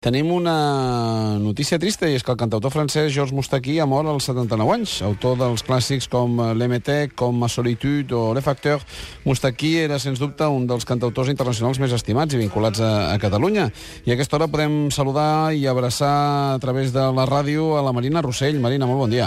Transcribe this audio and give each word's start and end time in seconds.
Tenim 0.00 0.30
una 0.32 1.36
notícia 1.36 1.76
trista 1.76 2.08
i 2.08 2.14
és 2.16 2.22
que 2.24 2.32
el 2.32 2.38
cantautor 2.40 2.72
francès 2.72 3.10
Georges 3.12 3.34
Moustaki 3.36 3.74
ha 3.82 3.84
mort 3.84 4.08
als 4.08 4.30
79 4.30 4.72
anys. 4.72 4.92
Autor 5.04 5.34
dels 5.36 5.60
clàssics 5.60 6.06
com 6.08 6.38
L'Emetec, 6.56 7.10
com 7.12 7.36
Ma 7.36 7.50
Solitude 7.52 8.14
o 8.16 8.30
Le 8.32 8.40
Facteur, 8.40 8.80
Moustaki 9.26 9.74
era, 9.82 9.98
sens 10.00 10.16
dubte, 10.16 10.46
un 10.48 10.64
dels 10.70 10.86
cantautors 10.88 11.28
internacionals 11.28 11.76
més 11.82 11.92
estimats 11.92 12.32
i 12.32 12.40
vinculats 12.40 12.80
a, 12.80 12.88
a 13.12 13.18
Catalunya. 13.20 13.66
I 14.08 14.14
a 14.14 14.16
aquesta 14.16 14.38
hora 14.38 14.48
podem 14.48 14.78
saludar 14.88 15.52
i 15.52 15.66
abraçar 15.68 16.14
a 16.54 16.58
través 16.62 16.94
de 16.94 17.04
la 17.18 17.26
ràdio 17.28 17.74
a 17.76 17.82
la 17.84 17.92
Marina 17.92 18.22
Rossell. 18.24 18.56
Marina, 18.56 18.88
molt 18.88 19.02
bon 19.02 19.12
dia. 19.12 19.26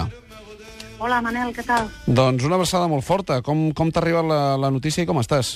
Hola, 0.98 1.20
Manel, 1.22 1.52
què 1.54 1.62
tal? 1.68 1.86
Doncs 2.08 2.48
una 2.50 2.58
abraçada 2.58 2.88
molt 2.90 3.06
forta. 3.06 3.36
Com, 3.46 3.68
com 3.78 3.94
t'ha 3.94 4.02
arribat 4.02 4.26
la, 4.26 4.40
la 4.58 4.72
notícia 4.74 5.06
i 5.06 5.06
com 5.06 5.22
estàs? 5.22 5.52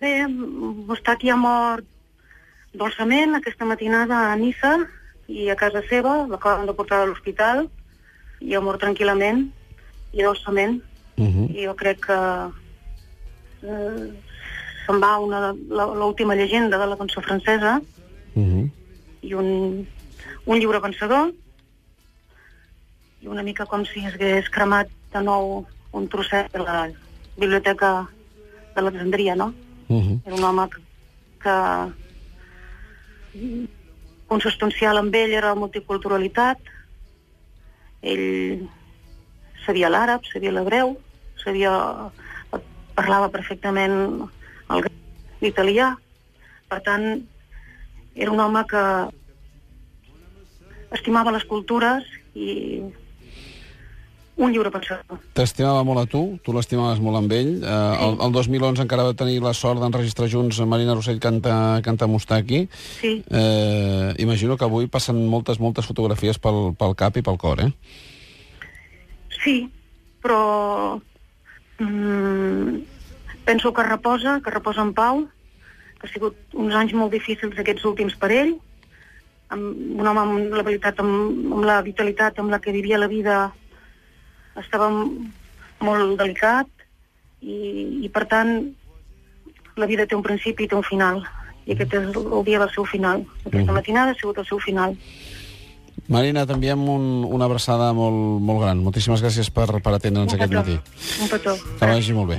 Bé, 0.00 0.14
Moustaki 0.24 1.28
ha 1.28 1.36
mort 1.36 1.84
dolçament 2.76 3.34
aquesta 3.34 3.64
matinada 3.64 4.30
a 4.30 4.36
Nissa 4.36 4.76
i 5.28 5.48
a 5.50 5.56
casa 5.58 5.82
seva, 5.90 6.26
l'acaben 6.30 6.68
de 6.68 6.74
portar 6.76 7.02
a 7.02 7.08
l'hospital 7.08 7.66
i 8.40 8.54
ha 8.54 8.60
mort 8.60 8.80
tranquil·lament 8.82 9.48
i 10.12 10.22
dolçament. 10.22 10.82
Uh 11.16 11.24
-huh. 11.24 11.46
I 11.56 11.66
jo 11.66 11.74
crec 11.74 12.06
que 12.06 12.20
eh, 13.62 14.06
se'n 14.86 15.00
va 15.00 15.18
l'última 15.18 16.34
llegenda 16.34 16.78
de 16.78 16.86
la 16.86 16.96
cançó 16.96 17.20
francesa 17.20 17.80
Uh 18.36 18.42
-huh. 18.42 18.70
i 19.22 19.32
un, 19.32 19.86
un 20.44 20.58
lliure 20.58 20.80
pensador 20.80 21.32
i 23.22 23.26
una 23.26 23.42
mica 23.42 23.64
com 23.64 23.82
si 23.84 24.04
hagués 24.04 24.50
cremat 24.50 24.88
de 25.12 25.22
nou 25.22 25.66
un 25.92 26.08
trosset 26.08 26.52
de 26.52 26.58
la 26.58 26.90
biblioteca 27.38 28.06
d'Alexandria, 28.74 29.34
no? 29.34 29.54
Uh 29.88 30.02
-huh. 30.02 30.20
Era 30.26 30.34
un 30.36 30.44
home 30.44 30.68
que, 30.68 30.80
que 31.42 31.56
consubstancial 34.26 34.98
amb 35.00 35.14
ell 35.14 35.34
era 35.36 35.52
la 35.54 35.60
multiculturalitat. 35.60 36.58
Ell 38.02 38.66
sabia 39.64 39.90
l'àrab, 39.90 40.26
sabia 40.30 40.52
l'hebreu, 40.54 40.94
sabia, 41.42 41.72
parlava 42.96 43.30
perfectament 43.34 43.96
el 44.70 44.86
l'italià. 45.42 45.92
Per 46.70 46.80
tant, 46.86 47.06
era 48.14 48.32
un 48.32 48.40
home 48.40 48.62
que 48.70 48.82
estimava 50.96 51.34
les 51.34 51.44
cultures 51.44 52.06
i 52.34 52.80
un 54.36 54.52
lliure 54.52 54.70
pensador. 54.72 55.20
T'estimava 55.36 55.80
molt 55.88 56.02
a 56.02 56.06
tu, 56.12 56.22
tu 56.44 56.52
l'estimaves 56.52 57.00
molt 57.00 57.20
amb 57.22 57.32
ell. 57.32 57.52
Eh, 57.64 57.94
el, 58.04 58.18
el 58.26 58.34
2011 58.34 58.84
encara 58.84 59.06
va 59.08 59.14
tenir 59.16 59.38
la 59.44 59.54
sort 59.56 59.80
d'enregistrar 59.80 60.28
junts 60.32 60.58
Marina 60.68 60.96
Rossell 60.96 61.20
canta, 61.22 61.80
canta 61.86 62.08
Mustaki. 62.10 62.66
Sí, 63.00 63.14
Eh, 63.26 64.14
imagino 64.22 64.56
que 64.56 64.64
avui 64.64 64.86
passen 64.86 65.18
moltes, 65.28 65.58
moltes 65.60 65.86
fotografies 65.88 66.38
pel, 66.38 66.74
pel 66.78 66.94
cap 66.94 67.16
i 67.16 67.24
pel 67.24 67.38
cor, 67.40 67.60
eh? 67.64 67.70
Sí, 69.42 69.56
però 70.22 71.00
mm, 71.78 72.78
penso 73.44 73.72
que 73.72 73.82
reposa, 73.82 74.40
que 74.44 74.50
reposa 74.50 74.84
en 74.84 74.92
pau, 74.94 75.24
que 76.00 76.06
ha 76.06 76.12
sigut 76.12 76.36
uns 76.54 76.74
anys 76.74 76.94
molt 76.94 77.12
difícils 77.12 77.58
aquests 77.58 77.84
últims 77.88 78.16
per 78.20 78.30
ell, 78.34 78.56
amb 79.54 80.00
un 80.00 80.06
home 80.06 80.22
amb 80.22 80.56
la, 80.56 80.64
vitalitat, 80.66 81.00
amb, 81.02 81.52
amb 81.54 81.64
la 81.68 81.80
vitalitat 81.86 82.40
amb 82.42 82.50
la 82.50 82.60
que 82.60 82.74
vivia 82.74 82.98
la 82.98 83.10
vida 83.10 83.36
estava 84.60 84.90
molt 85.80 86.18
delicat 86.18 86.66
i, 87.42 88.02
i 88.04 88.08
per 88.08 88.24
tant 88.30 88.52
la 89.76 89.86
vida 89.86 90.06
té 90.08 90.16
un 90.16 90.22
principi 90.24 90.64
i 90.64 90.68
té 90.68 90.76
un 90.78 90.82
final 90.86 91.22
i 91.66 91.72
aquest 91.74 91.92
és 91.98 92.04
el, 92.16 92.26
el 92.32 92.44
dia 92.46 92.58
del 92.62 92.70
seu 92.72 92.84
final 92.84 93.24
aquesta 93.44 93.66
Mhm. 93.66 93.74
matinada 93.74 94.10
ha 94.12 94.14
sigut 94.14 94.38
el 94.38 94.46
seu 94.46 94.58
final 94.58 94.96
Marina, 96.08 96.44
t'enviem 96.46 96.78
un, 96.88 97.24
una 97.24 97.46
abraçada 97.48 97.88
molt, 97.96 98.14
molt 98.40 98.60
gran. 98.62 98.78
Moltíssimes 98.78 99.22
gràcies 99.24 99.48
per, 99.50 99.64
per 99.82 99.92
atendre'ns 99.96 100.34
aquest 100.36 100.52
matí. 100.54 100.76
un 101.22 101.28
petó 101.32 101.54
Que 101.80 101.86
vagi 101.88 102.12
molt 102.14 102.28
bé. 102.28 102.34